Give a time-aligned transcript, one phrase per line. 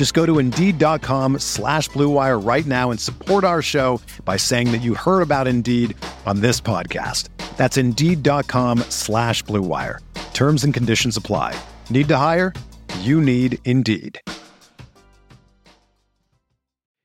[0.00, 4.80] Just go to Indeed.com slash BlueWire right now and support our show by saying that
[4.80, 7.28] you heard about Indeed on this podcast.
[7.58, 9.98] That's Indeed.com slash BlueWire.
[10.32, 11.54] Terms and conditions apply.
[11.90, 12.54] Need to hire?
[13.00, 14.22] You need Indeed.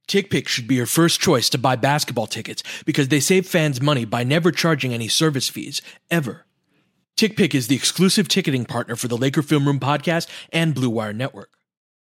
[0.08, 4.06] TickPick should be your first choice to buy basketball tickets because they save fans money
[4.06, 6.46] by never charging any service fees, ever.
[7.18, 11.12] TickPick is the exclusive ticketing partner for the Laker Film Room podcast and Blue Wire
[11.12, 11.55] Network.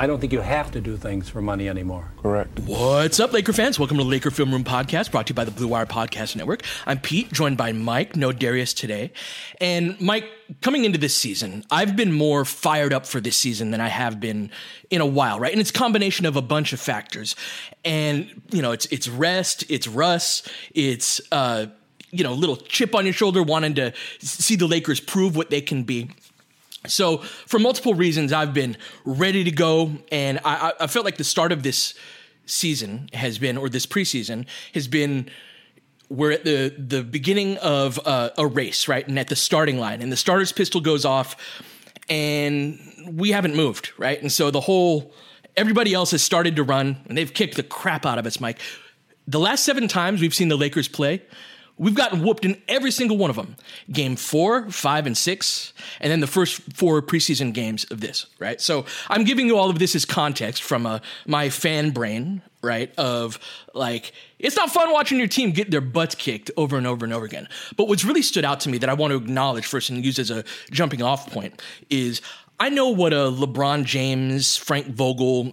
[0.00, 2.12] I don't think you have to do things for money anymore.
[2.22, 2.60] Correct.
[2.60, 3.80] What's up, Laker fans?
[3.80, 6.36] Welcome to the Laker Film Room Podcast, brought to you by the Blue Wire Podcast
[6.36, 6.62] Network.
[6.86, 9.10] I'm Pete, joined by Mike, no Darius today.
[9.60, 13.80] And Mike, coming into this season, I've been more fired up for this season than
[13.80, 14.52] I have been
[14.88, 15.50] in a while, right?
[15.50, 17.34] And it's a combination of a bunch of factors.
[17.84, 21.66] And, you know, it's it's rest, it's rust, it's uh,
[22.12, 25.60] you know, little chip on your shoulder wanting to see the Lakers prove what they
[25.60, 26.08] can be.
[26.88, 31.24] So, for multiple reasons, I've been ready to go, and I, I felt like the
[31.24, 31.94] start of this
[32.46, 35.30] season has been, or this preseason has been.
[36.10, 40.00] We're at the the beginning of a, a race, right, and at the starting line,
[40.00, 41.36] and the starter's pistol goes off,
[42.08, 45.12] and we haven't moved, right, and so the whole
[45.58, 48.58] everybody else has started to run, and they've kicked the crap out of us, Mike.
[49.26, 51.22] The last seven times we've seen the Lakers play,
[51.78, 53.56] We've gotten whooped in every single one of them.
[53.90, 58.60] Game four, five, and six, and then the first four preseason games of this, right?
[58.60, 62.92] So I'm giving you all of this as context from uh, my fan brain, right?
[62.98, 63.38] Of
[63.74, 67.14] like, it's not fun watching your team get their butts kicked over and over and
[67.14, 67.48] over again.
[67.76, 70.18] But what's really stood out to me that I want to acknowledge first and use
[70.18, 72.20] as a jumping off point is
[72.60, 75.52] I know what a LeBron James, Frank Vogel,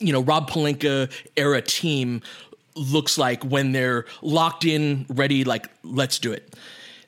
[0.00, 2.22] you know, Rob Pelinka era team
[2.76, 6.54] looks like when they're locked in, ready, like, let's do it.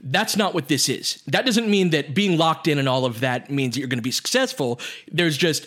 [0.00, 1.22] That's not what this is.
[1.26, 3.98] That doesn't mean that being locked in and all of that means that you're going
[3.98, 4.78] to be successful.
[5.10, 5.66] There's just,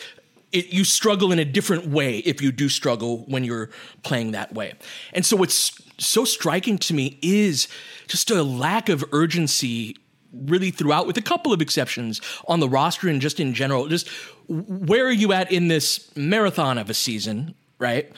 [0.51, 3.69] it, you struggle in a different way if you do struggle when you're
[4.03, 4.73] playing that way.
[5.13, 7.67] And so, what's so striking to me is
[8.07, 9.97] just a lack of urgency
[10.31, 13.87] really throughout, with a couple of exceptions on the roster and just in general.
[13.87, 14.07] Just
[14.47, 18.11] where are you at in this marathon of a season, right?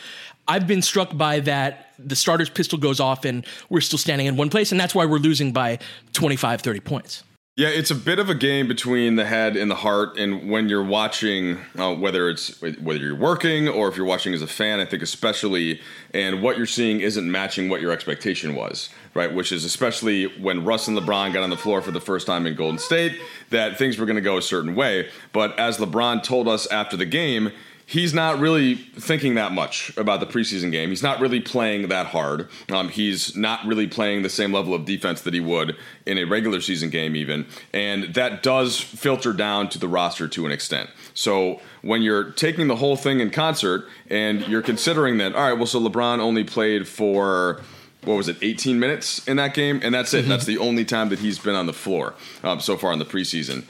[0.48, 4.36] I've been struck by that the starter's pistol goes off and we're still standing in
[4.36, 5.80] one place, and that's why we're losing by
[6.14, 7.24] 25, 30 points.
[7.58, 10.70] Yeah, it's a bit of a game between the head and the heart, and when
[10.70, 14.80] you're watching, uh, whether it's whether you're working or if you're watching as a fan,
[14.80, 15.82] I think especially,
[16.14, 19.34] and what you're seeing isn't matching what your expectation was, right?
[19.34, 22.48] Which is especially when Russ and LeBron got on the floor for the first time
[22.48, 23.20] in Golden State,
[23.50, 25.10] that things were going to go a certain way.
[25.34, 27.52] But as LeBron told us after the game,
[27.92, 30.88] he's not really thinking that much about the preseason game.
[30.88, 32.48] He's not really playing that hard.
[32.72, 35.76] Um, he's not really playing the same level of defense that he would
[36.06, 37.46] in a regular season game, even.
[37.74, 40.90] And that does filter down to the roster to an extent.
[41.14, 45.58] So when you're taking the whole thing in concert and you're considering that, all right,
[45.58, 47.60] well, so LeBron only played for
[48.06, 50.22] what was it, 18 minutes in that game, and that's it.
[50.22, 50.30] Mm-hmm.
[50.30, 53.06] That's the only time that he's been on the floor um, so far in the
[53.06, 53.66] preseason,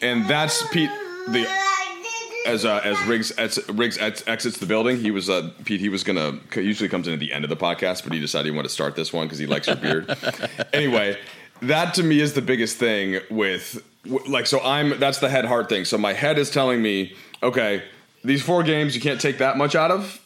[0.00, 0.90] and that's Pete.
[1.28, 1.46] The
[2.46, 5.80] as uh, as Riggs as, Riggs exits the building, he was uh, Pete.
[5.80, 8.20] He was gonna he usually comes in at the end of the podcast, but he
[8.20, 10.16] decided he wanted to start this one because he likes your beard.
[10.72, 11.18] anyway,
[11.62, 13.82] that to me is the biggest thing with
[14.28, 15.84] like so I'm that's the head heart thing.
[15.84, 17.82] So my head is telling me, okay,
[18.24, 20.20] these four games you can't take that much out of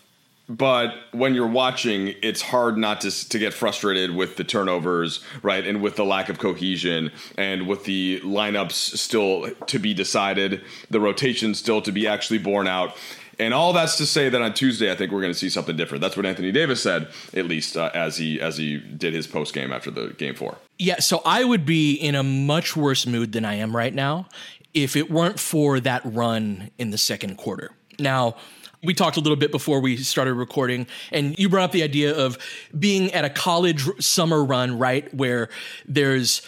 [0.50, 5.64] but when you're watching, it's hard not to to get frustrated with the turnovers, right,
[5.64, 10.99] and with the lack of cohesion, and with the lineups still to be decided, the
[10.99, 12.97] rotation still to be actually borne out.
[13.38, 15.76] And all that's to say that on Tuesday, I think we're going to see something
[15.76, 16.02] different.
[16.02, 19.55] That's what Anthony Davis said, at least uh, as he as he did his post
[19.55, 20.58] game after the game four.
[20.81, 24.26] Yeah, so I would be in a much worse mood than I am right now
[24.75, 27.70] if it weren't for that run in the second quarter.
[28.00, 28.37] Now,
[28.82, 32.17] we talked a little bit before we started recording, and you brought up the idea
[32.17, 32.38] of
[32.79, 35.12] being at a college summer run, right?
[35.15, 35.49] Where
[35.87, 36.43] there's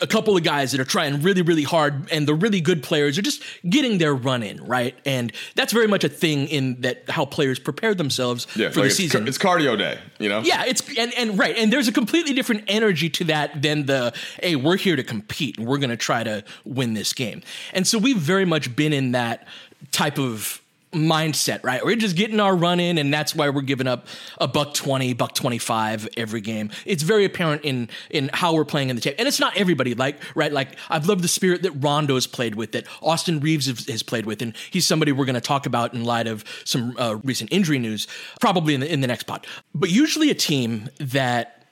[0.00, 3.16] a couple of guys that are trying really, really hard, and the really good players
[3.16, 4.98] are just getting their run in, right?
[5.06, 8.82] And that's very much a thing in that how players prepare themselves Yeah, for like
[8.82, 9.28] the it's, season.
[9.28, 10.40] it's cardio day, you know.
[10.40, 14.12] Yeah, it's and, and right, and there's a completely different energy to that than the
[14.42, 17.42] hey, we're here to compete and we're going to try to win this game.
[17.72, 19.46] And so we've very much been in that
[19.92, 20.61] type of
[20.92, 21.84] mindset, right?
[21.84, 24.06] We're just getting our run in, and that's why we're giving up
[24.38, 26.70] a buck twenty, buck twenty five every game.
[26.84, 29.94] It's very apparent in in how we're playing in the tape, and it's not everybody.
[29.94, 34.02] Like right, like I've loved the spirit that Rondo's played with, that Austin Reaves has,
[34.02, 37.16] played with, and he's somebody we're going to talk about in light of some uh,
[37.24, 38.06] recent injury news,
[38.40, 39.46] probably in the in the next pod.
[39.74, 41.66] But usually a team that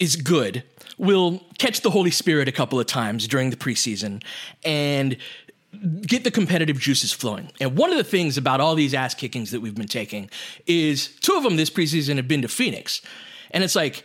[0.00, 0.64] is good
[0.98, 4.22] will catch the Holy Spirit a couple of times during the preseason
[4.64, 5.16] and
[6.02, 7.50] get the competitive juices flowing.
[7.60, 10.28] And one of the things about all these ass kickings that we've been taking
[10.66, 13.00] is two of them this preseason have been to Phoenix.
[13.52, 14.04] And it's like,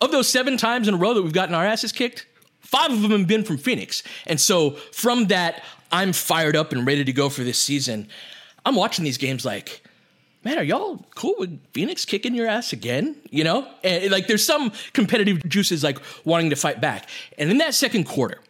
[0.00, 2.26] of those seven times in a row that we've gotten our asses kicked,
[2.60, 4.02] five of them have been from Phoenix.
[4.26, 5.62] And so from that,
[5.92, 8.08] I'm fired up and ready to go for this season.
[8.64, 9.82] I'm watching these games like,
[10.44, 13.16] man, are y'all cool with Phoenix kicking your ass again?
[13.30, 17.08] You know, and like there's some competitive juices like wanting to fight back.
[17.38, 18.40] And in that second quarter,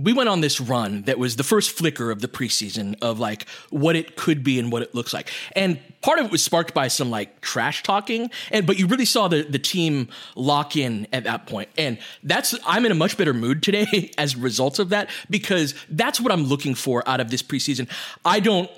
[0.00, 3.48] we went on this run that was the first flicker of the preseason of like
[3.70, 5.30] what it could be and what it looks like.
[5.56, 9.04] And part of it was sparked by some like trash talking and but you really
[9.04, 11.68] saw the the team lock in at that point.
[11.76, 15.74] And that's I'm in a much better mood today as a result of that because
[15.88, 17.88] that's what I'm looking for out of this preseason.
[18.24, 18.70] I don't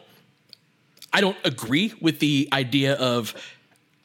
[1.13, 3.35] I don't agree with the idea of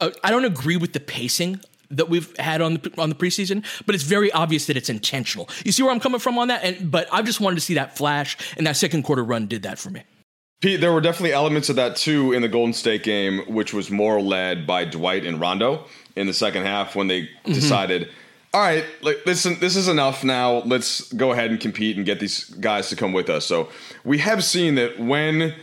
[0.00, 1.60] uh, I don't agree with the pacing
[1.90, 5.48] that we've had on the on the preseason, but it's very obvious that it's intentional.
[5.64, 6.64] You see where I'm coming from on that?
[6.64, 9.62] And but I just wanted to see that flash, and that second quarter run did
[9.62, 10.02] that for me.
[10.62, 13.90] Pete, there were definitely elements of that too in the Golden State game, which was
[13.90, 15.84] more led by Dwight and Rondo
[16.16, 17.52] in the second half when they Mm-hmm.
[17.52, 18.08] decided,
[18.54, 20.62] all right, like listen, this is enough now.
[20.64, 23.44] Let's go ahead and compete and get these guys to come with us.
[23.44, 23.68] So
[24.02, 25.54] we have seen that when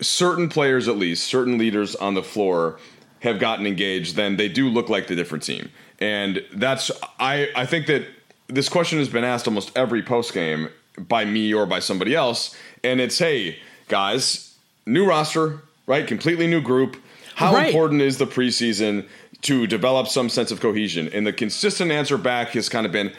[0.00, 2.78] certain players, at least certain leaders on the floor,
[3.20, 5.70] have gotten engaged, then they do look like the different team.
[6.00, 8.06] And that's I I think that
[8.46, 10.68] this question has been asked almost every post game
[10.98, 14.54] by me or by somebody else, and it's hey guys,
[14.86, 16.06] new roster, right?
[16.06, 16.96] Completely new group.
[17.34, 17.68] How Right.
[17.68, 19.06] important is the preseason
[19.42, 21.08] to develop some sense of cohesion?
[21.12, 23.12] And the consistent answer back has kind of been,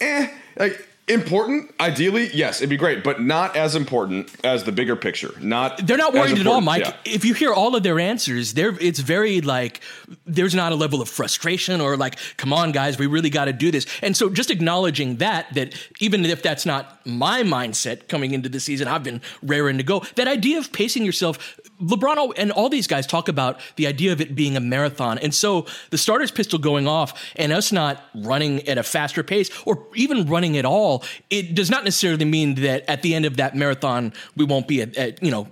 [0.00, 0.28] eh,
[0.58, 1.72] like important.
[1.78, 5.34] Ideally, yes, it'd be great, but not as important as the bigger picture.
[5.40, 6.82] Not They're not worried at all, Mike.
[6.82, 6.96] yeah.
[7.04, 9.80] If you hear all of their answers, they're it's very like
[10.26, 13.52] there's not a level of frustration or like, come on, guys, we really got to
[13.52, 13.86] do this.
[14.02, 18.60] And so just acknowledging that that even if that's not my mindset coming into the
[18.60, 20.02] season, I've been raring to go.
[20.16, 24.20] That idea of pacing yourself, LeBron and all these guys talk about the idea of
[24.20, 25.18] it being a marathon.
[25.18, 29.50] And so the starter's pistol going off and us not running at a faster pace
[29.64, 30.95] or even running at all,
[31.30, 34.82] it does not necessarily mean that at the end of that marathon we won't be
[34.82, 35.48] at, at you know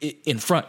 [0.00, 0.66] in front.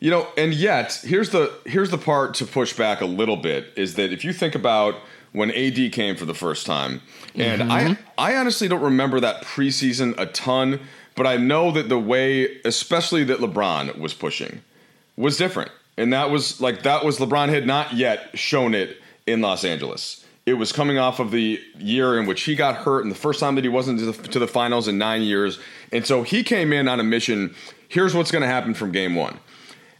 [0.00, 3.66] You know, and yet here's the here's the part to push back a little bit
[3.76, 4.96] is that if you think about
[5.32, 7.00] when AD came for the first time,
[7.34, 8.02] and I mm-hmm.
[8.18, 10.80] I honestly don't remember that preseason a ton,
[11.14, 14.60] but I know that the way, especially that LeBron was pushing,
[15.16, 19.40] was different, and that was like that was LeBron had not yet shown it in
[19.40, 20.23] Los Angeles.
[20.46, 23.40] It was coming off of the year in which he got hurt, and the first
[23.40, 25.58] time that he wasn't to the, to the finals in nine years,
[25.90, 27.54] and so he came in on a mission.
[27.88, 29.38] Here's what's going to happen from game one.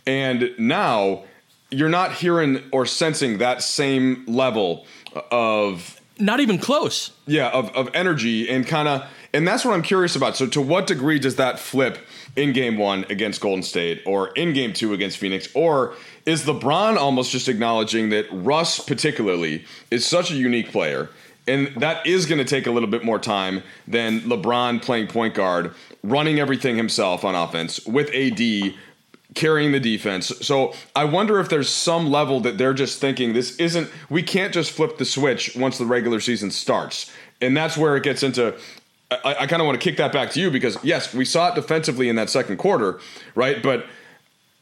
[0.06, 1.24] And now
[1.70, 4.84] you're not hearing or sensing that same level
[5.30, 7.12] of Not even close.
[7.26, 10.60] yeah of, of energy and kind of and that's what i'm curious about so to
[10.60, 11.98] what degree does that flip
[12.36, 15.94] in game one against golden state or in game two against phoenix or
[16.26, 21.10] is lebron almost just acknowledging that russ particularly is such a unique player
[21.46, 25.34] and that is going to take a little bit more time than lebron playing point
[25.34, 28.74] guard running everything himself on offense with ad
[29.34, 30.28] carrying the defense.
[30.40, 34.54] So I wonder if there's some level that they're just thinking this isn't, we can't
[34.54, 37.12] just flip the switch once the regular season starts.
[37.40, 38.54] And that's where it gets into.
[39.10, 41.48] I, I kind of want to kick that back to you because, yes, we saw
[41.48, 43.00] it defensively in that second quarter,
[43.34, 43.62] right?
[43.62, 43.86] But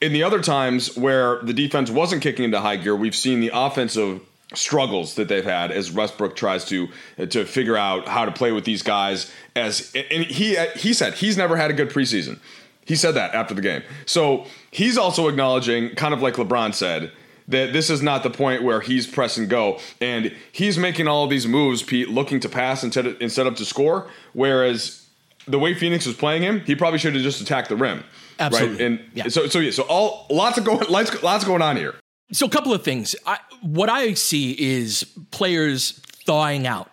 [0.02, 3.52] in the other times where the defense wasn't kicking into high gear, we've seen the
[3.54, 4.20] offensive
[4.52, 8.52] struggles that they've had as Westbrook tries to uh, to figure out how to play
[8.52, 9.32] with these guys.
[9.54, 12.38] As and he uh, he said he's never had a good preseason.
[12.84, 13.82] He said that after the game.
[14.06, 17.12] So he's also acknowledging, kind of like LeBron said,
[17.46, 21.28] that this is not the point where he's press and go and he's making all
[21.28, 24.10] these moves, Pete, looking to pass instead of, instead of to score.
[24.32, 25.06] Whereas
[25.46, 28.02] the way Phoenix was playing him, he probably should have just attacked the rim.
[28.38, 28.72] Absolutely.
[28.72, 28.80] Right?
[28.84, 29.28] And yeah.
[29.28, 31.94] so so yeah, so all lots of going lots, lots going on here.
[32.32, 33.14] So a couple of things.
[33.26, 36.88] I, what I see is players thawing out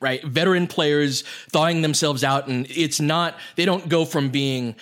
[0.00, 0.22] right?
[0.22, 4.76] Veteran players thawing themselves out, and it's not, they don't go from being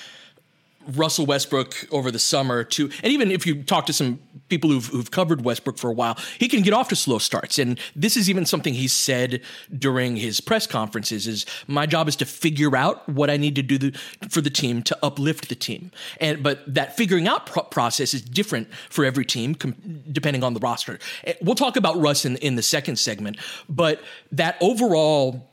[0.88, 4.86] Russell Westbrook over the summer to, and even if you talk to some people who've,
[4.86, 7.58] who've covered Westbrook for a while, he can get off to slow starts.
[7.58, 9.40] And this is even something he said
[9.76, 13.62] during his press conferences is my job is to figure out what I need to
[13.62, 13.98] do the,
[14.28, 15.90] for the team to uplift the team.
[16.20, 20.54] And, but that figuring out pro- process is different for every team com- depending on
[20.54, 20.98] the roster.
[21.24, 25.51] Eh, we'll talk about Russ in, in the second segment, but that overall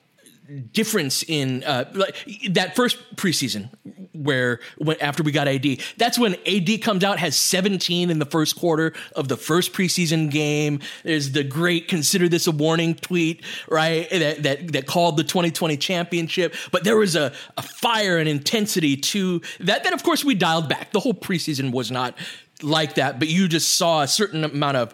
[0.71, 2.15] difference in uh, like
[2.51, 3.69] that first preseason
[4.13, 5.65] where when after we got AD,
[5.97, 10.29] that's when AD comes out has 17 in the first quarter of the first preseason
[10.29, 10.79] game.
[11.03, 14.09] There's the great consider this a warning tweet, right?
[14.09, 18.97] That that that called the 2020 championship, but there was a, a fire and intensity
[18.97, 19.83] to that.
[19.83, 20.91] Then of course we dialed back.
[20.91, 22.17] The whole preseason was not
[22.61, 24.93] like that, but you just saw a certain amount of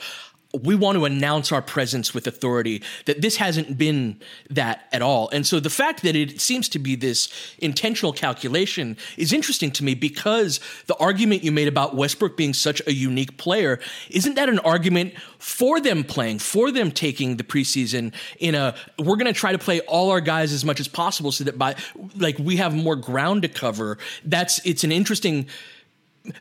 [0.63, 4.19] we want to announce our presence with authority that this hasn't been
[4.49, 5.29] that at all.
[5.29, 9.83] And so the fact that it seems to be this intentional calculation is interesting to
[9.83, 14.49] me because the argument you made about westbrook being such a unique player isn't that
[14.49, 19.33] an argument for them playing for them taking the preseason in a we're going to
[19.33, 21.75] try to play all our guys as much as possible so that by
[22.15, 23.97] like we have more ground to cover?
[24.23, 25.47] That's it's an interesting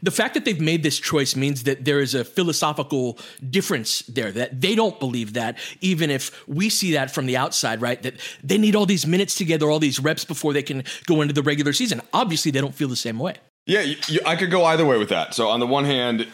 [0.03, 3.19] the fact that they've made this choice means that there is a philosophical
[3.51, 7.81] difference there that they don't believe that even if we see that from the outside
[7.81, 8.03] right?
[8.03, 11.35] That they need all these minutes together all these reps before they can go into
[11.35, 12.01] the regular season.
[12.13, 13.37] Obviously they don't feel the same way.
[13.67, 15.35] Yeah you, you, i could go either way with that.
[15.35, 16.27] So on the one hand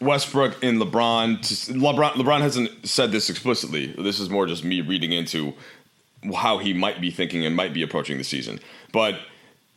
[0.00, 1.38] westbrook and lebron
[1.74, 3.86] lebron lebron hasn't said this explicitly.
[3.98, 5.54] This is more just me reading into
[6.36, 8.60] how he might be thinking and might be approaching the season.
[8.92, 9.20] But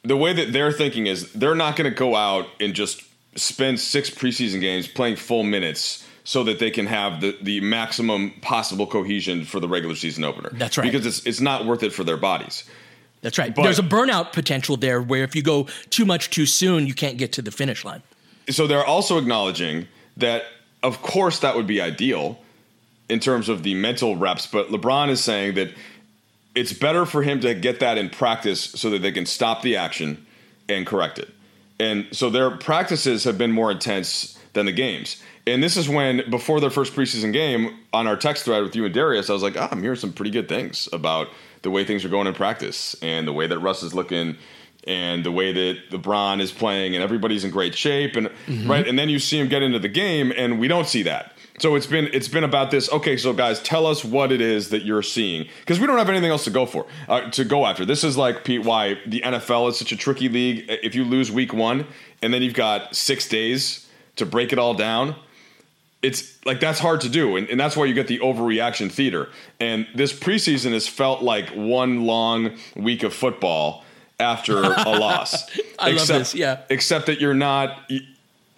[0.03, 3.03] the way that they're thinking is they're not going to go out and just
[3.35, 8.31] spend six preseason games playing full minutes so that they can have the, the maximum
[8.41, 10.49] possible cohesion for the regular season opener.
[10.53, 10.91] That's right.
[10.91, 12.63] Because it's, it's not worth it for their bodies.
[13.21, 13.53] That's right.
[13.53, 16.93] But, There's a burnout potential there where if you go too much too soon, you
[16.93, 18.01] can't get to the finish line.
[18.49, 20.43] So they're also acknowledging that,
[20.83, 22.39] of course, that would be ideal
[23.09, 25.73] in terms of the mental reps, but LeBron is saying that
[26.55, 29.75] it's better for him to get that in practice so that they can stop the
[29.75, 30.25] action
[30.67, 31.29] and correct it.
[31.79, 35.21] And so their practices have been more intense than the games.
[35.47, 38.85] And this is when, before their first preseason game, on our text thread with you
[38.85, 41.29] and Darius, I was like, ah, I'm hearing some pretty good things about
[41.63, 44.37] the way things are going in practice and the way that Russ is looking
[44.85, 48.69] and the way that LeBron is playing and everybody's in great shape and mm-hmm.
[48.69, 51.33] right and then you see him get into the game and we don't see that.
[51.61, 52.91] So it's been it's been about this.
[52.91, 56.09] Okay, so guys, tell us what it is that you're seeing because we don't have
[56.09, 57.85] anything else to go for uh, to go after.
[57.85, 60.65] This is like Pete, why the NFL is such a tricky league.
[60.67, 61.85] If you lose week one
[62.23, 65.15] and then you've got six days to break it all down,
[66.01, 69.29] it's like that's hard to do, and, and that's why you get the overreaction theater.
[69.59, 73.85] And this preseason has felt like one long week of football
[74.19, 75.47] after a loss.
[75.77, 76.33] I except, love this.
[76.33, 77.87] Yeah, except that you're not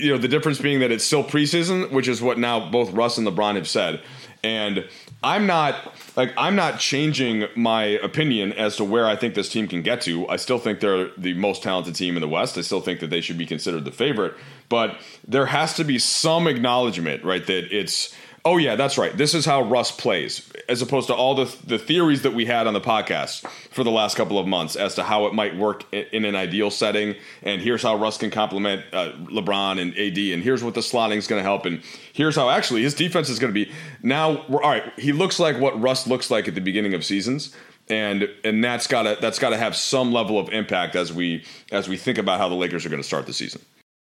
[0.03, 3.17] you know the difference being that it's still preseason, which is what now both Russ
[3.17, 4.01] and LeBron have said.
[4.43, 4.85] And
[5.23, 9.69] I'm not like I'm not changing my opinion as to where I think this team
[9.69, 10.27] can get to.
[10.27, 12.57] I still think they're the most talented team in the West.
[12.57, 14.33] I still think that they should be considered the favorite.
[14.67, 18.13] But there has to be some acknowledgement, right, that it's
[18.45, 19.15] Oh yeah, that's right.
[19.15, 22.67] This is how Russ plays, as opposed to all the the theories that we had
[22.67, 25.85] on the podcast for the last couple of months as to how it might work
[25.93, 27.15] in, in an ideal setting.
[27.41, 30.17] And here's how Russ can complement uh, LeBron and AD.
[30.17, 31.65] And here's what the slotting is going to help.
[31.65, 31.81] And
[32.11, 33.71] here's how actually his defense is going to be.
[34.01, 37.05] Now, we're, all right, he looks like what Russ looks like at the beginning of
[37.05, 37.55] seasons.
[37.89, 41.97] And and that's gotta that's gotta have some level of impact as we as we
[41.97, 43.61] think about how the Lakers are going to start the season.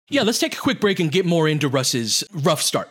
[0.10, 2.90] Yeah, let's take a quick break and get more into Russ's rough start.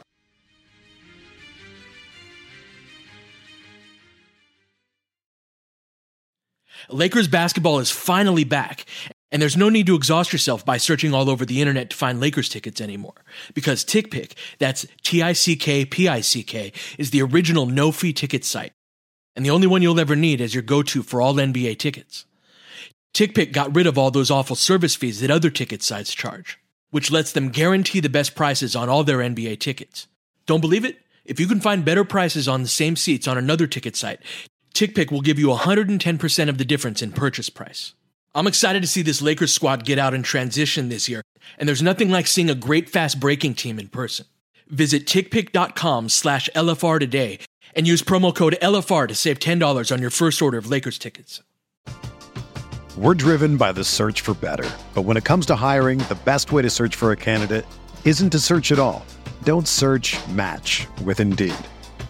[6.88, 8.84] Lakers basketball is finally back,
[9.32, 12.20] and there's no need to exhaust yourself by searching all over the internet to find
[12.20, 13.14] Lakers tickets anymore.
[13.54, 17.90] Because TickPick, that's T I C K P I C K, is the original no
[17.90, 18.72] fee ticket site,
[19.34, 22.26] and the only one you'll ever need as your go to for all NBA tickets.
[23.14, 26.58] TickPick got rid of all those awful service fees that other ticket sites charge,
[26.90, 30.08] which lets them guarantee the best prices on all their NBA tickets.
[30.46, 30.98] Don't believe it?
[31.24, 34.18] If you can find better prices on the same seats on another ticket site,
[34.74, 37.94] TickPick will give you 110% of the difference in purchase price.
[38.34, 41.22] I'm excited to see this Lakers squad get out and transition this year,
[41.56, 44.26] and there's nothing like seeing a great fast breaking team in person.
[44.68, 47.38] Visit tickpick.com slash LFR today
[47.76, 51.40] and use promo code LFR to save $10 on your first order of Lakers tickets.
[52.96, 54.68] We're driven by the search for better.
[54.94, 57.66] But when it comes to hiring, the best way to search for a candidate
[58.04, 59.06] isn't to search at all.
[59.44, 61.54] Don't search match with Indeed.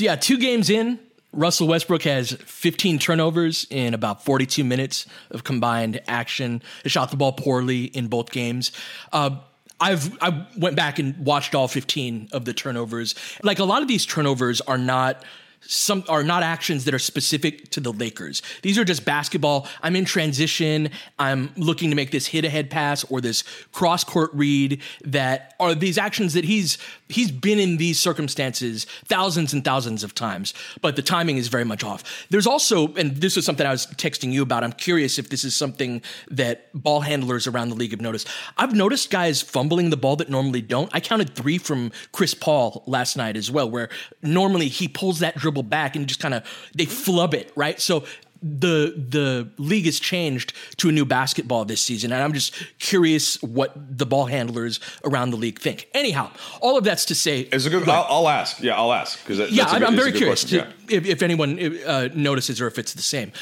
[0.00, 0.98] So, yeah, two games in,
[1.30, 6.62] Russell Westbrook has 15 turnovers in about 42 minutes of combined action.
[6.82, 8.72] He shot the ball poorly in both games.
[9.12, 9.36] Uh,
[9.78, 13.14] I've I went back and watched all 15 of the turnovers.
[13.42, 15.22] Like a lot of these turnovers are not
[15.70, 18.42] some are not actions that are specific to the Lakers.
[18.62, 19.68] These are just basketball.
[19.82, 20.90] I'm in transition.
[21.18, 25.74] I'm looking to make this hit ahead pass or this cross court read that are
[25.74, 30.96] these actions that he's he's been in these circumstances thousands and thousands of times, but
[30.96, 32.26] the timing is very much off.
[32.30, 34.64] There's also and this is something I was texting you about.
[34.64, 38.28] I'm curious if this is something that ball handlers around the league have noticed.
[38.56, 40.90] I've noticed guys fumbling the ball that normally don't.
[40.92, 43.88] I counted 3 from Chris Paul last night as well where
[44.22, 47.80] normally he pulls that dribble dribble back and just kind of they flub it, right?
[47.80, 48.04] So
[48.42, 53.42] the the league has changed to a new basketball this season, and I'm just curious
[53.42, 55.88] what the ball handlers around the league think.
[55.92, 57.86] Anyhow, all of that's to say, it's a good.
[57.88, 58.60] I'll, I'll, ask.
[58.60, 60.66] Yeah, I'll ask because yeah, I'm, I'm very curious to, yeah.
[60.88, 63.32] if, if, anyone uh, notices or if it's the same.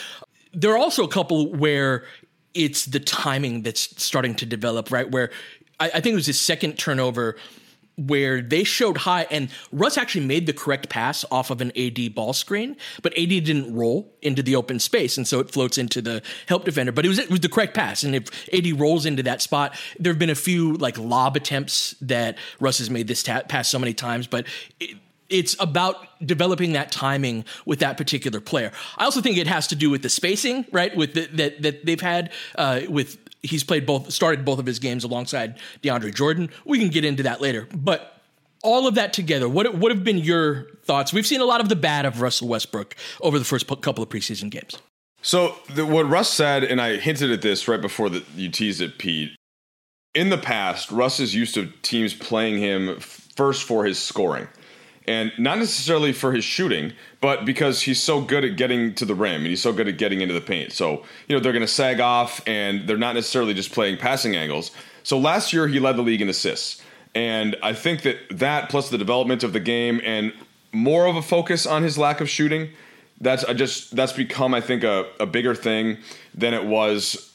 [0.52, 2.04] There are also a couple where
[2.54, 5.08] it's the timing that's starting to develop, right?
[5.08, 5.30] Where
[5.78, 7.36] I, I think it was his second turnover
[7.98, 12.14] where they showed high and Russ actually made the correct pass off of an AD
[12.14, 16.00] ball screen, but AD didn't roll into the open space, and so it floats into
[16.00, 16.92] the help defender.
[16.92, 19.74] But it was it was the correct pass, and if AD rolls into that spot,
[19.98, 23.68] there have been a few like lob attempts that Russ has made this ta- pass
[23.68, 24.46] so many times, but.
[24.80, 24.96] It,
[25.28, 28.72] it's about developing that timing with that particular player.
[28.96, 30.96] I also think it has to do with the spacing, right?
[30.96, 34.78] With the, that that they've had uh, with he's played both, started both of his
[34.78, 36.50] games alongside DeAndre Jordan.
[36.64, 38.20] We can get into that later, but
[38.62, 41.12] all of that together, what what have been your thoughts?
[41.12, 44.08] We've seen a lot of the bad of Russell Westbrook over the first couple of
[44.08, 44.78] preseason games.
[45.22, 48.80] So the, what Russ said, and I hinted at this right before the, you teased
[48.80, 49.32] it, Pete.
[50.14, 54.48] In the past, Russ is used to teams playing him first for his scoring
[55.08, 59.14] and not necessarily for his shooting, but because he's so good at getting to the
[59.14, 60.72] rim and he's so good at getting into the paint.
[60.72, 64.36] So, you know, they're going to sag off and they're not necessarily just playing passing
[64.36, 64.70] angles.
[65.02, 66.82] So last year he led the league in assists.
[67.14, 70.32] And I think that that plus the development of the game and
[70.72, 72.68] more of a focus on his lack of shooting,
[73.20, 75.96] that's I just that's become I think a, a bigger thing
[76.34, 77.32] than it was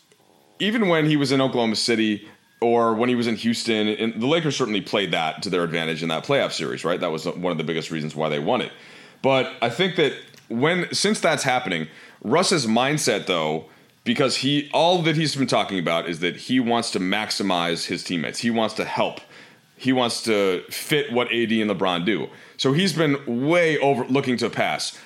[0.59, 2.29] even when he was in Oklahoma City
[2.63, 6.02] or when he was in Houston, and the Lakers certainly played that to their advantage
[6.02, 6.99] in that playoff series, right?
[6.99, 8.71] That was one of the biggest reasons why they won it.
[9.21, 10.13] But I think that
[10.47, 11.88] when since that's happening,
[12.23, 13.65] Russ's mindset though,
[14.04, 18.04] because he all that he's been talking about is that he wants to maximize his
[18.04, 18.39] teammates.
[18.39, 19.19] He wants to help.
[19.76, 22.28] He wants to fit what AD and LeBron do.
[22.58, 24.97] So he's been way over looking to pass,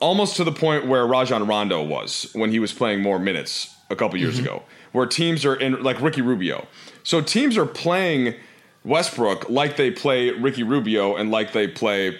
[0.00, 3.96] almost to the point where Rajon Rondo was when he was playing more minutes a
[3.96, 4.44] couple years mm-hmm.
[4.44, 4.62] ago,
[4.92, 6.66] where teams are in like Ricky Rubio
[7.02, 8.34] so teams are playing
[8.84, 12.18] Westbrook like they play Ricky Rubio and like they play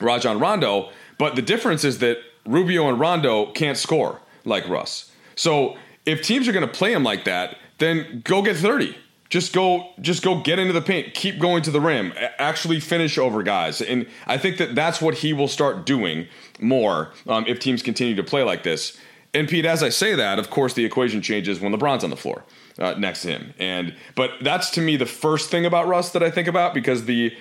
[0.00, 5.10] Rajon Rondo, but the difference is that Rubio and Rondo can't score like Russ.
[5.34, 8.96] So if teams are going to play him like that, then go get 30.
[9.30, 13.18] Just go just go get into the paint, keep going to the rim, actually finish
[13.18, 13.80] over guys.
[13.80, 16.28] And I think that that's what he will start doing
[16.60, 18.96] more um, if teams continue to play like this.
[19.32, 22.16] And Pete, as I say that, of course the equation changes when LeBron's on the
[22.16, 22.44] floor
[22.78, 23.54] uh, next to him.
[23.58, 27.04] And but that's to me the first thing about Russ that I think about because
[27.04, 27.34] the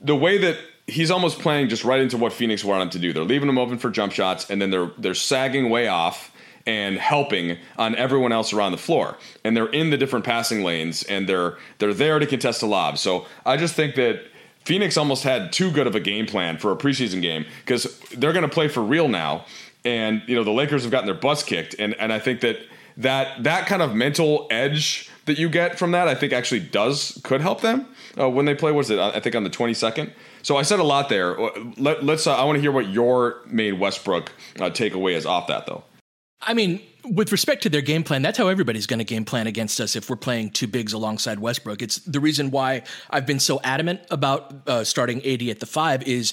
[0.00, 3.12] the way that he's almost playing just right into what Phoenix wanted him to do.
[3.12, 6.32] They're leaving him open for jump shots, and then they're they're sagging way off
[6.66, 9.16] and helping on everyone else around the floor.
[9.44, 12.98] And they're in the different passing lanes, and they're they're there to contest the lob.
[12.98, 14.22] So I just think that.
[14.64, 18.32] Phoenix almost had too good of a game plan for a preseason game because they're
[18.32, 19.44] going to play for real now,
[19.84, 22.58] and you know the Lakers have gotten their butts kicked, and and I think that
[22.96, 27.20] that that kind of mental edge that you get from that, I think actually does
[27.24, 27.86] could help them
[28.18, 28.72] uh, when they play.
[28.72, 28.98] Was it?
[28.98, 30.12] I think on the twenty second.
[30.42, 31.36] So I said a lot there.
[31.76, 34.30] Let, us uh, I want to hear what your main Westbrook
[34.60, 35.82] uh, takeaway is off that though.
[36.40, 39.46] I mean, with respect to their game plan, that's how everybody's going to game plan
[39.46, 41.82] against us if we're playing two bigs alongside Westbrook.
[41.82, 46.02] It's the reason why I've been so adamant about uh, starting AD at the five
[46.04, 46.32] is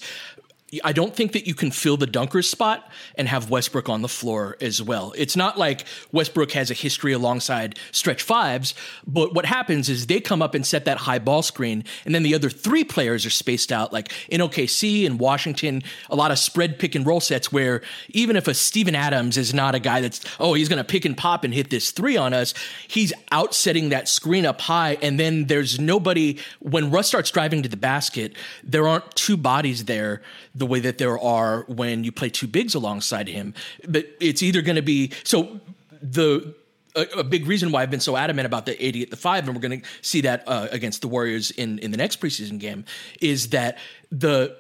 [0.84, 4.08] I don't think that you can fill the dunker's spot and have Westbrook on the
[4.08, 5.14] floor as well.
[5.18, 8.74] It's not like Westbrook has a history alongside stretch fives,
[9.06, 12.24] but what happens is they come up and set that high ball screen, and then
[12.24, 13.92] the other three players are spaced out.
[13.92, 18.36] Like in OKC and Washington, a lot of spread pick and roll sets where even
[18.36, 21.18] if a Steven Adams is not a guy that's, oh, he's going to pick and
[21.18, 22.54] pop and hit this three on us,
[22.88, 26.38] he's out setting that screen up high, and then there's nobody.
[26.60, 28.34] When Russ starts driving to the basket,
[28.64, 30.22] there aren't two bodies there
[30.56, 33.54] the way that there are when you play two bigs alongside him.
[33.88, 35.60] But it's either going to be so
[36.02, 36.56] the
[36.96, 39.46] a, a, big reason why I've been so adamant about the AD at the five,
[39.48, 42.60] and we're going to see that uh, against the Warriors in in the next preseason
[42.60, 42.86] game,
[43.22, 43.78] is that
[44.12, 44.56] the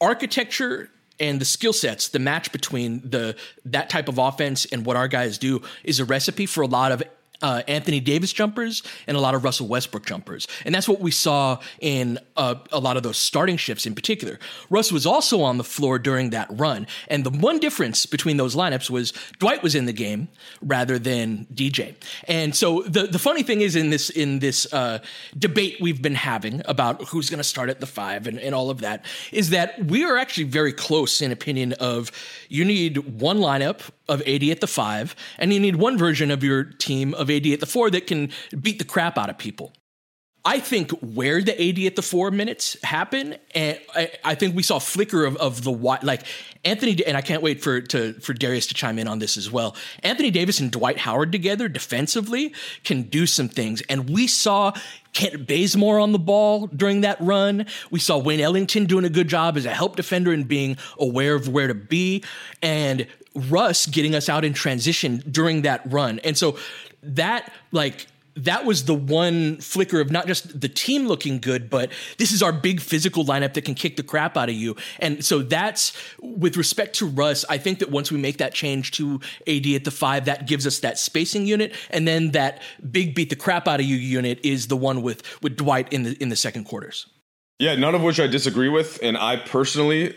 [0.00, 4.96] architecture and the skill sets, the match between the that type of offense and what
[4.96, 7.02] our guys do is a recipe for a lot of
[7.42, 10.46] uh, Anthony Davis jumpers and a lot of Russell Westbrook jumpers.
[10.64, 14.38] And that's what we saw in uh, a lot of those starting shifts in particular.
[14.70, 16.86] Russ was also on the floor during that run.
[17.08, 20.28] And the one difference between those lineups was Dwight was in the game
[20.62, 21.94] rather than DJ.
[22.28, 25.00] And so the, the funny thing is in this, in this uh,
[25.38, 28.70] debate we've been having about who's going to start at the five and, and all
[28.70, 32.10] of that is that we are actually very close in opinion of
[32.48, 36.44] you need one lineup of AD at the five, and you need one version of
[36.44, 39.72] your team of AD at the four that can beat the crap out of people.
[40.46, 44.62] I think where the AD at the four minutes happen, and I, I think we
[44.62, 46.22] saw flicker of, of the like
[46.64, 49.50] Anthony, and I can't wait for to for Darius to chime in on this as
[49.50, 49.74] well.
[50.04, 54.72] Anthony Davis and Dwight Howard together defensively can do some things, and we saw
[55.14, 57.66] Kent Bazemore on the ball during that run.
[57.90, 61.34] We saw Wayne Ellington doing a good job as a help defender and being aware
[61.34, 62.22] of where to be,
[62.62, 66.18] and Russ getting us out in transition during that run.
[66.20, 66.58] And so
[67.02, 71.90] that like that was the one flicker of not just the team looking good, but
[72.18, 74.76] this is our big physical lineup that can kick the crap out of you.
[75.00, 77.44] And so that's with respect to Russ.
[77.48, 80.66] I think that once we make that change to AD at the five, that gives
[80.66, 84.38] us that spacing unit, and then that big beat the crap out of you unit
[84.44, 87.06] is the one with with Dwight in the in the second quarters.
[87.58, 90.14] Yeah, none of which I disagree with, and I personally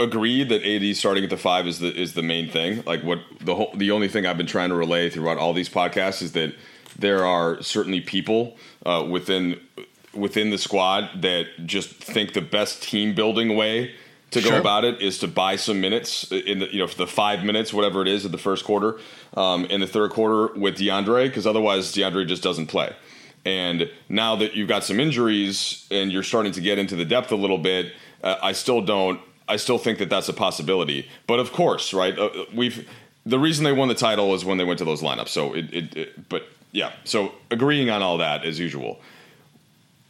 [0.00, 2.82] agree that AD starting at the five is the is the main thing.
[2.86, 5.68] Like what the whole the only thing I've been trying to relay throughout all these
[5.68, 6.54] podcasts is that
[6.98, 9.60] there are certainly people uh, within
[10.12, 13.94] within the squad that just think the best team building way
[14.30, 14.52] to sure.
[14.52, 17.44] go about it is to buy some minutes in the you know for the five
[17.44, 18.98] minutes whatever it is in the first quarter
[19.36, 22.94] um, in the third quarter with DeAndre because otherwise DeAndre just doesn't play.
[23.46, 27.30] And now that you've got some injuries and you're starting to get into the depth
[27.30, 31.08] a little bit, uh, I still don't I still think that that's a possibility.
[31.26, 32.18] But of course, right?
[32.18, 32.88] Uh, we've
[33.26, 35.28] the reason they won the title is when they went to those lineups.
[35.28, 36.92] So it, it, it, but yeah.
[37.04, 39.00] So agreeing on all that as usual.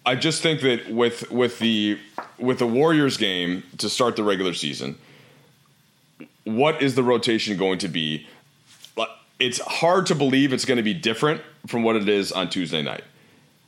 [0.06, 1.98] I just think that with with the
[2.38, 4.98] with the Warriors game to start the regular season,
[6.44, 8.26] what is the rotation going to be?
[9.40, 12.82] It's hard to believe it's going to be different from what it is on Tuesday
[12.82, 13.02] night.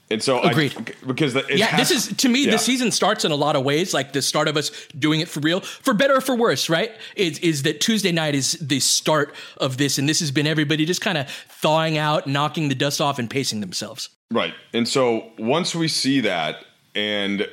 [0.09, 0.73] And so, agreed.
[0.77, 2.53] I, because the, yeah, this is to me yeah.
[2.53, 5.29] the season starts in a lot of ways, like the start of us doing it
[5.29, 6.71] for real, for better or for worse.
[6.71, 6.93] Right?
[7.17, 10.85] Is is that Tuesday night is the start of this, and this has been everybody
[10.85, 14.11] just kind of thawing out, knocking the dust off, and pacing themselves.
[14.31, 14.55] Right.
[14.73, 16.65] And so once we see that,
[16.95, 17.49] and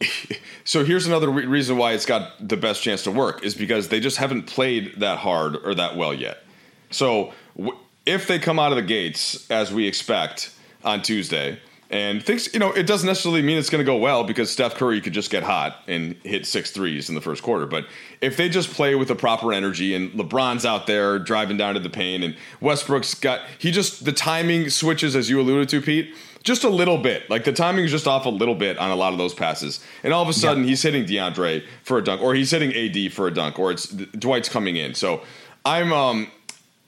[0.64, 3.88] so here's another re- reason why it's got the best chance to work is because
[3.88, 6.38] they just haven't played that hard or that well yet.
[6.90, 10.52] So w- if they come out of the gates as we expect
[10.84, 11.60] on Tuesday
[11.90, 14.74] and things, you know, it doesn't necessarily mean it's going to go well because Steph
[14.74, 17.64] Curry could just get hot and hit six threes in the first quarter.
[17.64, 17.86] But
[18.20, 21.80] if they just play with the proper energy and LeBron's out there driving down to
[21.80, 26.14] the paint and Westbrook's got, he just, the timing switches, as you alluded to, Pete,
[26.42, 27.28] just a little bit.
[27.30, 29.82] Like the timing is just off a little bit on a lot of those passes.
[30.02, 30.70] And all of a sudden yeah.
[30.70, 33.88] he's hitting DeAndre for a dunk or he's hitting AD for a dunk or it's
[33.88, 34.94] Dwight's coming in.
[34.94, 35.22] So
[35.64, 36.30] I'm, um,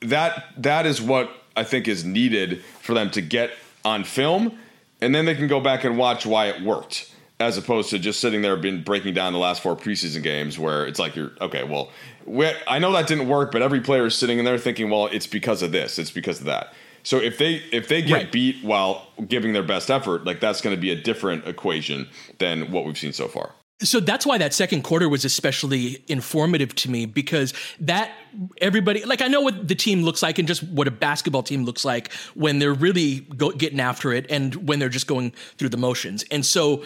[0.01, 4.59] that, that is what I think is needed for them to get on film
[5.01, 7.13] and then they can go back and watch why it worked.
[7.39, 10.87] as opposed to just sitting there been breaking down the last four preseason games where
[10.87, 11.91] it's like you're okay well
[12.69, 15.27] I know that didn't work but every player is sitting in there thinking well it's
[15.27, 18.33] because of this it's because of that so if they if they get right.
[18.33, 22.09] beat while giving their best effort like that's going to be a different equation
[22.39, 26.75] than what we've seen so far so that's why that second quarter was especially informative
[26.77, 28.12] to me because that
[28.61, 31.64] everybody like I know what the team looks like and just what a basketball team
[31.64, 35.71] looks like when they're really go, getting after it and when they're just going through
[35.71, 36.25] the motions.
[36.31, 36.85] And so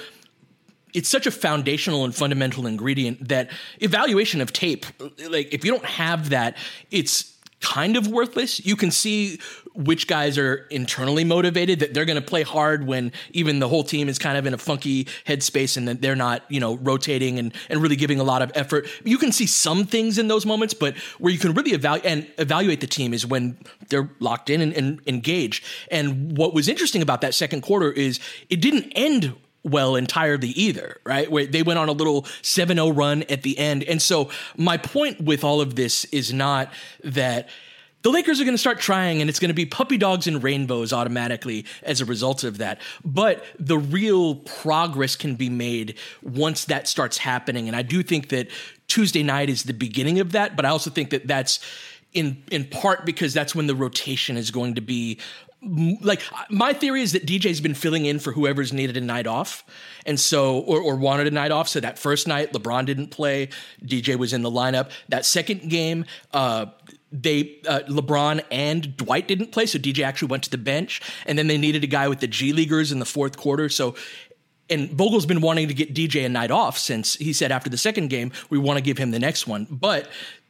[0.93, 4.87] it's such a foundational and fundamental ingredient that evaluation of tape
[5.29, 6.57] like if you don't have that
[6.93, 8.65] it's kind of worthless.
[8.65, 9.41] You can see
[9.75, 13.83] which guys are internally motivated that they're going to play hard when even the whole
[13.83, 17.39] team is kind of in a funky headspace and that they're not, you know, rotating
[17.39, 18.87] and, and really giving a lot of effort.
[19.05, 22.27] You can see some things in those moments, but where you can really evaluate and
[22.39, 23.59] evaluate the team is when
[23.89, 25.65] they're locked in and, and engaged.
[25.91, 29.35] And what was interesting about that second quarter is it didn't end
[29.65, 31.31] well entirely either, right?
[31.31, 33.83] Where they went on a little 7-0 run at the end.
[33.85, 36.71] And so my point with all of this is not
[37.03, 37.49] that
[38.05, 40.43] the Lakers are going to start trying and it's going to be puppy dogs and
[40.43, 42.81] rainbows automatically as a result of that.
[43.03, 47.67] But the real progress can be made once that starts happening.
[47.67, 48.49] And I do think that
[48.89, 51.61] Tuesday night is the beginning of that, but I also think that that's
[52.13, 55.19] in in part because that's when the rotation is going to be
[56.03, 59.65] like my theory is that DJ's been filling in for whoever's needed a night off,
[60.05, 61.69] and so or, or, wanted a night off.
[61.69, 63.49] So that first night, LeBron didn't play.
[63.83, 64.91] DJ was in the lineup.
[65.09, 66.67] That second game, uh,
[67.15, 71.39] they uh, LeBron and Dwight didn't play, so DJ actually went to the bench, and
[71.39, 73.69] then they needed a guy with the G leaguers in the fourth quarter.
[73.69, 73.95] So
[74.71, 77.77] and Vogel's been wanting to get DJ a night off since he said after the
[77.77, 80.09] second game we want to give him the next one, but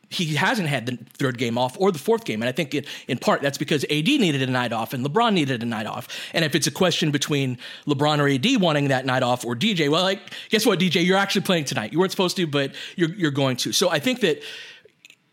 [0.08, 2.40] he hasn't had the third game off or the fourth game.
[2.40, 5.32] And I think in, in part that's because AD needed a night off and LeBron
[5.32, 6.08] needed a night off.
[6.32, 9.88] And if it's a question between LeBron or AD wanting that night off or DJ,
[9.88, 11.92] well, like, guess what, DJ, you're actually playing tonight.
[11.92, 13.72] You weren't supposed to, but you're, you're going to.
[13.72, 14.42] So I think that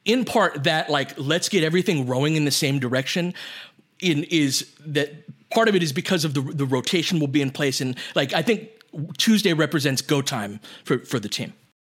[0.06, 3.34] in part that like, let's get everything rowing in the same direction
[4.00, 5.12] in is that
[5.52, 7.82] part of it is because of the, the rotation will be in place.
[7.82, 8.70] And like, I think
[9.18, 11.54] Tuesday represents go time for, for the team.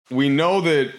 [0.10, 0.94] We know that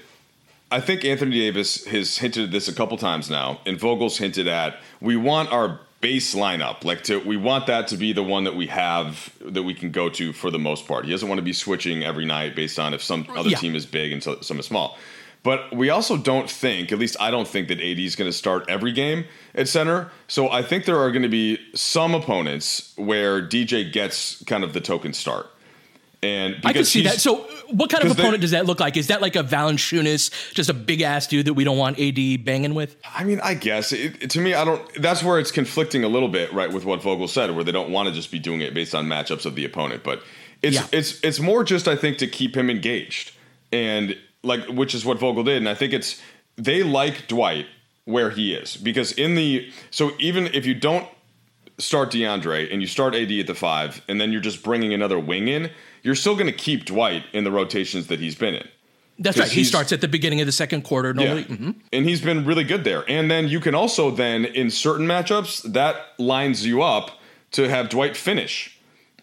[0.70, 4.46] I think Anthony Davis has hinted at this a couple times now, and Vogel's hinted
[4.46, 8.44] at we want our base lineup, like to we want that to be the one
[8.44, 11.06] that we have that we can go to for the most part.
[11.06, 13.56] He doesn't want to be switching every night based on if some other yeah.
[13.56, 14.98] team is big and some is small.
[15.42, 18.36] But we also don't think, at least I don't think that AD is going to
[18.36, 19.24] start every game
[19.54, 20.10] at center.
[20.26, 24.72] So I think there are going to be some opponents where DJ gets kind of
[24.72, 25.46] the token start.
[26.20, 27.20] And I can see that.
[27.20, 27.36] So,
[27.70, 28.96] what kind of opponent does that look like?
[28.96, 32.44] Is that like a Valanciunas, just a big ass dude that we don't want AD
[32.44, 32.96] banging with?
[33.14, 34.82] I mean, I guess it, it, to me, I don't.
[34.94, 37.90] That's where it's conflicting a little bit, right, with what Vogel said, where they don't
[37.90, 40.02] want to just be doing it based on matchups of the opponent.
[40.02, 40.24] But
[40.60, 40.86] it's yeah.
[40.90, 43.32] it's it's more just I think to keep him engaged,
[43.70, 44.16] and
[44.48, 46.20] like which is what Vogel did, and I think it's
[46.56, 47.66] they like Dwight
[48.04, 51.06] where he is because in the so even if you don't
[51.78, 55.18] start DeAndre and you start AD at the five, and then you're just bringing another
[55.18, 55.70] wing in
[56.02, 58.68] you're still going to keep Dwight in the rotations that he's been in.
[59.18, 59.50] That's right.
[59.50, 61.42] He starts at the beginning of the second quarter normally.
[61.42, 61.56] Yeah.
[61.56, 61.70] Mm-hmm.
[61.92, 63.04] And he's been really good there.
[63.10, 67.18] And then you can also then in certain matchups that lines you up
[67.52, 68.78] to have Dwight finish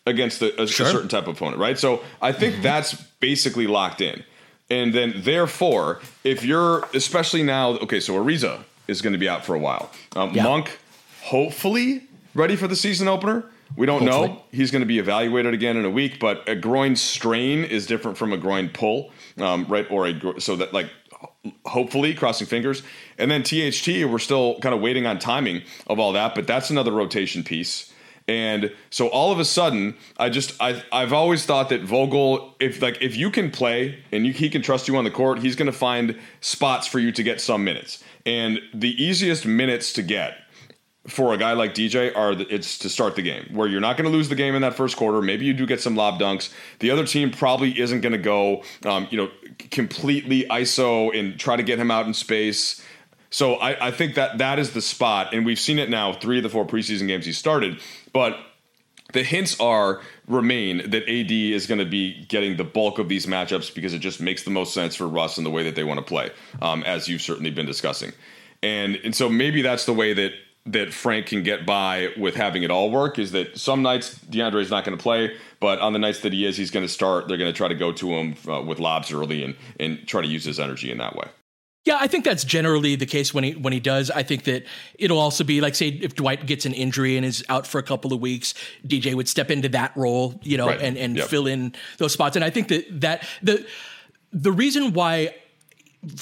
[0.05, 0.85] against a, a, sure.
[0.85, 1.79] a certain type of opponent, right?
[1.79, 2.63] So I think mm-hmm.
[2.63, 4.23] that's basically locked in.
[4.69, 9.45] And then therefore, if you're especially now, okay, so Ariza is going to be out
[9.45, 9.91] for a while.
[10.15, 10.43] Um, yeah.
[10.43, 10.79] Monk,
[11.23, 13.45] hopefully ready for the season opener.
[13.75, 14.27] We don't Hopefully.
[14.29, 14.43] know.
[14.51, 18.17] He's going to be evaluated again in a week, but a groin strain is different
[18.17, 19.89] from a groin pull, um, right?
[19.89, 20.89] Or a so that like
[21.65, 22.83] hopefully crossing fingers,
[23.17, 24.07] and then THT.
[24.07, 27.91] We're still kind of waiting on timing of all that, but that's another rotation piece.
[28.27, 32.81] And so all of a sudden, I just I I've always thought that Vogel, if
[32.81, 35.55] like if you can play and you, he can trust you on the court, he's
[35.55, 38.03] going to find spots for you to get some minutes.
[38.25, 40.37] And the easiest minutes to get
[41.07, 43.95] for a guy like DJ are the, it's to start the game where you're not
[43.95, 45.21] going to lose the game in that first quarter.
[45.21, 46.51] Maybe you do get some lob dunks.
[46.79, 49.29] The other team probably isn't going to go, um, you know,
[49.69, 52.83] completely ISO and try to get him out in space.
[53.35, 56.13] So I, I think that that is the spot, and we've seen it now.
[56.13, 57.81] Three of the four preseason games he started,
[58.13, 58.39] but
[59.11, 63.25] the hints are remain that AD is going to be getting the bulk of these
[63.25, 65.83] matchups because it just makes the most sense for Russ and the way that they
[65.83, 68.13] want to play, um, as you've certainly been discussing.
[68.63, 70.31] And and so maybe that's the way that
[70.67, 74.61] that Frank can get by with having it all work is that some nights DeAndre
[74.61, 76.91] is not going to play, but on the nights that he is, he's going to
[76.91, 77.27] start.
[77.27, 80.21] They're going to try to go to him uh, with lobs early and and try
[80.21, 81.27] to use his energy in that way.
[81.85, 84.09] Yeah, I think that's generally the case when he when he does.
[84.09, 84.65] I think that
[84.97, 87.83] it'll also be like say if Dwight gets an injury and is out for a
[87.83, 90.81] couple of weeks, DJ would step into that role, you know, Right.
[90.81, 91.27] and and Yep.
[91.27, 92.35] fill in those spots.
[92.35, 93.65] And I think that that the
[94.33, 95.35] the reason why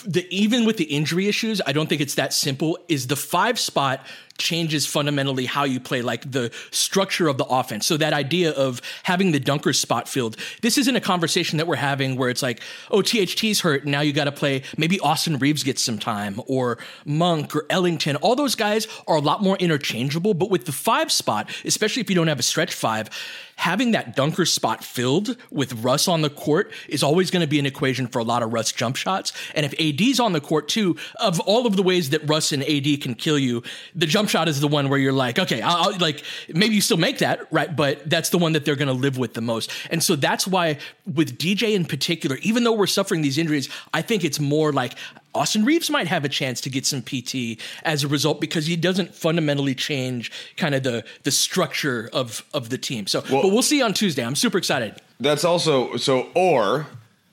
[0.06, 2.78] the even with the injury issues, I don't think it's that simple.
[2.90, 4.06] Is the five spot
[4.38, 7.86] changes fundamentally how you play, like the structure of the offense.
[7.86, 11.76] So that idea of having the dunker spot filled, this isn't a conversation that we're
[11.76, 14.64] having where it's like, oh, THT's hurt, now you got to play.
[14.78, 18.16] Maybe Austin Reaves gets some time, or Monk or Ellington.
[18.18, 20.34] All those guys are a lot more interchangeable.
[20.34, 23.10] But with the five spot, especially if you don't have a stretch five,
[23.56, 27.60] having that dunker spot filled with Russ on the court is always going to be
[27.60, 29.32] an equation for a lot of Russ jump shots.
[29.56, 32.64] And if AD's on the court too, of all of the ways that Russ and
[32.64, 35.92] AD can kill you, the jump shot is the one where you're like, okay, I'll,
[35.92, 37.74] I'll- like maybe you still make that, right?
[37.74, 39.72] But that's the one that they're going to live with the most.
[39.92, 44.02] And so that's why with DJ in particular, even though we're suffering these injuries, I
[44.02, 44.96] think it's more like
[45.36, 48.76] Austin Reaves might have a chance to get some PT as a result because he
[48.76, 53.08] doesn't fundamentally change kind of the the structure of of the team.
[53.08, 54.24] So, but we'll see on Tuesday.
[54.24, 54.96] I'm super excited.
[55.20, 56.86] That's also so, or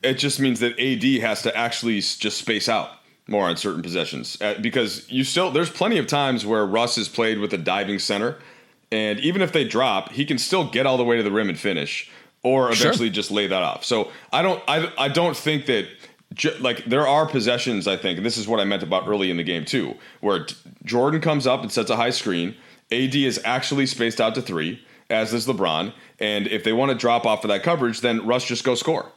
[0.02, 2.90] it just means that AD has to actually just space out
[3.30, 7.08] more on certain possessions uh, because you still there's plenty of times where Russ has
[7.08, 8.36] played with a diving center,
[8.92, 11.48] and even if they drop, he can still get all the way to the rim
[11.48, 12.10] and finish,
[12.42, 12.88] or Sure.
[12.88, 13.84] eventually just lay that off.
[13.84, 15.86] So I don't I I don't think that.
[16.60, 19.36] Like there are possessions, I think, and this is what I meant about early in
[19.36, 22.54] the game too, where t- Jordan comes up and sets a high screen.
[22.92, 25.92] AD is actually spaced out to three, as is LeBron.
[26.20, 29.10] And if they want to drop off of that coverage, then Russ just go score.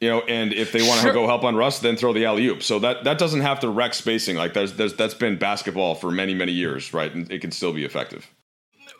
[0.00, 1.10] You know, and if they want Sure.
[1.10, 2.62] to go help on Russ, then throw the alley oop.
[2.62, 4.36] So that that doesn't have to wreck spacing.
[4.36, 7.12] Like there's, there's that's been basketball for many many years, right?
[7.12, 8.30] And it can still be effective.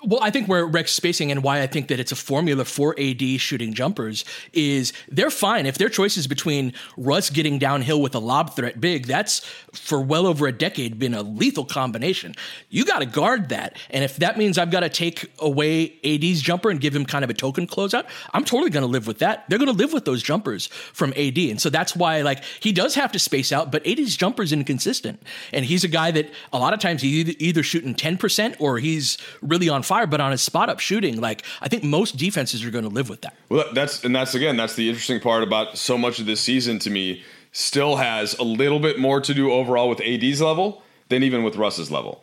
[0.04, 2.94] Well, I think where wrecks spacing and why I think that it's a formula for
[3.00, 5.66] AD shooting jumpers is they're fine.
[5.66, 9.40] If their choice is between Russ getting downhill with a lob threat big, that's
[9.72, 12.34] for well over a decade been a lethal combination.
[12.68, 13.76] You got to guard that.
[13.90, 17.24] And if that means I've got to take away AD's jumper and give him kind
[17.24, 19.48] of a token closeout, I'm totally going to live with that.
[19.48, 21.38] They're going to live with those jumpers from AD.
[21.38, 25.20] And so that's why, like, he does have to space out, but AD's jumper's inconsistent.
[25.52, 28.78] And he's a guy that a lot of times he's either, either shooting 10% or
[28.78, 32.64] he's really on fire, but on his spot up shooting, like, I think most defenses
[32.64, 33.34] are going to live with that.
[33.48, 36.78] Well, that's and that's again that's the interesting part about so much of this season
[36.80, 37.22] to me.
[37.50, 41.56] Still has a little bit more to do overall with AD's level than even with
[41.56, 42.22] Russ's level.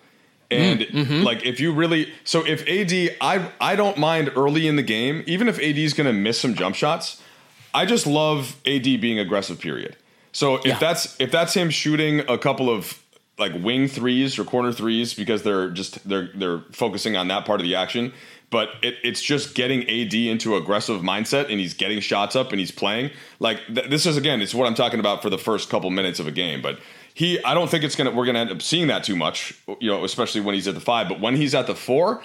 [0.52, 1.24] Mm, and mm-hmm.
[1.24, 5.24] like if you really so if AD I I don't mind early in the game
[5.26, 7.22] even if AD is going to miss some jump shots.
[7.74, 9.98] I just love AD being aggressive period.
[10.32, 10.80] So if Yeah.
[10.80, 13.02] that's if that's him shooting a couple of
[13.38, 17.60] like wing threes or corner threes because they're just they're they're focusing on that part
[17.60, 18.14] of the action.
[18.52, 22.60] But it, it's just getting AD into aggressive mindset, and he's getting shots up, and
[22.60, 24.42] he's playing like th- this is again.
[24.42, 26.62] It's what I'm talking about for the first couple minutes of a game.
[26.62, 26.80] But
[27.14, 29.90] he, I don't think it's gonna we're gonna end up seeing that too much, you
[29.90, 31.10] know, especially when he's at the five.
[31.10, 32.22] But when he's at the four,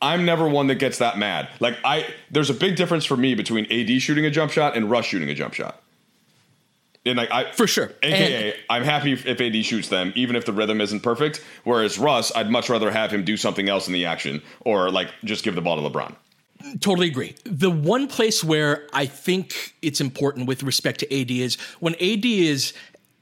[0.00, 1.48] I'm never one that gets that mad.
[1.60, 4.90] Like I, there's a big difference for me between AD shooting a jump shot and
[4.90, 5.82] Russ shooting a jump shot.
[7.06, 7.92] And like I For sure.
[8.02, 11.42] AKA, I'm happy if if AD shoots them, even if the rhythm isn't perfect.
[11.64, 15.08] Whereas Russ, I'd much rather have him do something else in the action, or like
[15.24, 16.14] just give the ball to LeBron.
[16.80, 17.34] Totally agree.
[17.44, 22.24] The one place where I think it's important with respect to AD is when AD
[22.24, 22.72] is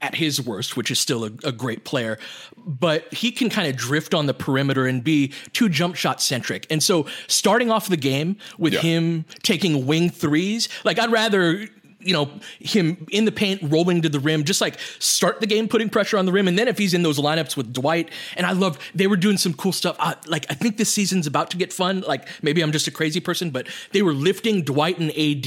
[0.01, 2.19] at his worst, which is still a, a great player,
[2.67, 6.67] but he can kind of drift on the perimeter and be too jump shot centric.
[6.71, 8.81] And so starting off the game with Yeah.
[8.81, 11.69] him taking wing threes, like I'd rather
[12.05, 15.69] you know him in the paint rolling to the rim just like start the game
[15.69, 16.49] putting pressure on the rim.
[16.49, 19.37] And then if he's in those lineups with dwight and i love they were doing
[19.37, 19.97] some cool stuff.
[20.27, 22.01] Like i think this season's about to get fun.
[22.01, 25.47] Like maybe i'm just a crazy person but they were lifting dwight and ad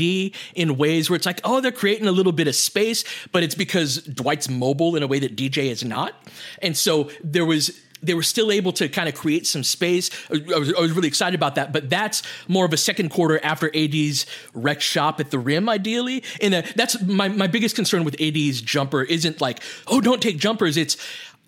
[0.56, 3.56] in ways where it's like oh they're creating a little bit of space but it's
[3.56, 6.14] because dwight's mobile in a way that dj is not.
[6.62, 10.10] And so there was they were still able to kind of create some space.
[10.30, 13.44] I was, I was really excited about that, but that's more of a second quarter
[13.44, 16.24] after AD's wreck shop at the rim, ideally.
[16.42, 20.38] And uh, that's my, my biggest concern with AD's jumper isn't like, oh, don't take
[20.38, 20.78] jumpers.
[20.78, 20.98] It's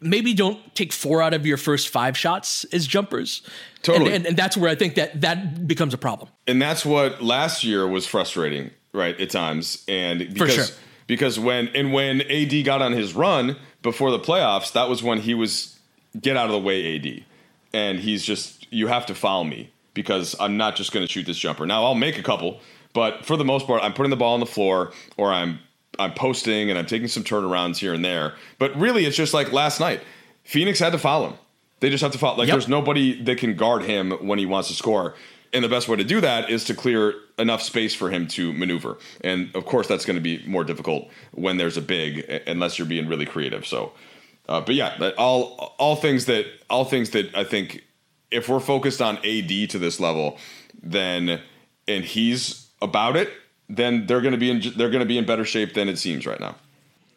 [0.01, 3.41] maybe don't take four out of your first five shots as jumpers.
[3.81, 4.07] Totally.
[4.07, 6.29] And, and, and that's where I think that that becomes a problem.
[6.45, 9.19] and that's what last year was frustrating, right?
[9.19, 10.65] At times, and because sure.
[11.05, 15.19] because when and when AD got on his run before the playoffs, that was when
[15.19, 15.76] he was
[16.19, 17.23] get out of the way, AD,
[17.73, 21.25] and he's just you have to foul me because I'm not just going to shoot
[21.25, 21.65] this jumper.
[21.65, 22.59] Now I'll make a couple,
[22.93, 25.59] but for the most part, I'm putting the ball on the floor or I'm
[25.99, 28.35] I'm posting and I'm taking some turnarounds here and there.
[28.59, 30.01] But really, it's just like last night.
[30.43, 31.33] Phoenix had to foul him.
[31.79, 32.37] They just have to foul.
[32.37, 32.53] Like Yep.
[32.53, 35.15] there's nobody that can guard him when he wants to score.
[35.53, 38.53] And the best way to do that is to clear enough space for him to
[38.53, 38.97] maneuver.
[39.21, 42.87] And of course, that's going to be more difficult when there's a big, unless you're
[42.87, 43.65] being really creative.
[43.65, 43.93] So
[44.47, 47.83] Uh, but yeah, all all things that all things that I think
[48.31, 50.37] if we're focused on AD to this level,
[50.81, 51.41] then
[51.87, 53.31] and he's about it,
[53.69, 55.97] then they're going to be in they're going to be in better shape than it
[55.97, 56.55] seems right now.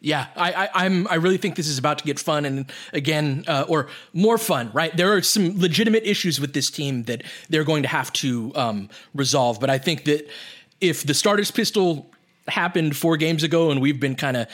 [0.03, 3.43] Yeah, I, I, am I really think this is about to get fun, and again,
[3.47, 4.71] uh, or more fun.
[4.73, 8.51] Right, there are some legitimate issues with this team that they're going to have to
[8.55, 9.59] um, resolve.
[9.59, 10.27] But I think that
[10.79, 12.09] if the starter's pistol
[12.51, 14.47] happened four games ago and we've been kind of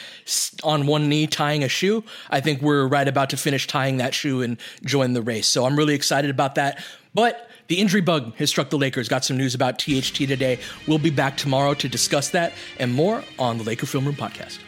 [0.63, 4.13] on one knee tying a shoe, I think we're right about to finish tying that
[4.13, 5.47] shoe and join the race.
[5.47, 6.83] So I'm really excited about that.
[7.13, 9.09] But the injury bug has struck the Lakers.
[9.09, 10.59] Got some news about THT today.
[10.87, 14.59] We'll be back tomorrow to discuss that and more on the Laker Film Room podcast.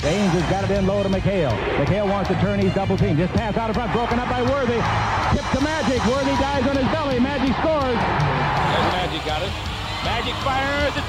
[0.00, 1.50] James has got it in low to McHale.
[1.74, 2.60] McHale wants to turn.
[2.60, 3.16] He's double team.
[3.16, 3.92] Just pass out in front.
[3.92, 4.78] Broken up by Worthy.
[5.34, 5.98] Tip to Magic.
[6.06, 7.18] Worthy dies on his belly.
[7.18, 7.98] Magic scores.
[7.98, 9.50] There's Magic got it.
[10.06, 10.94] Magic fires.
[10.94, 11.08] It's